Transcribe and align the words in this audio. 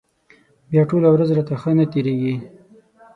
بیا 0.69 0.83
ټوله 0.89 1.09
ورځ 1.11 1.29
راته 1.37 1.55
ښه 1.61 1.71
نه 1.77 1.85
تېرېږي. 1.91 2.35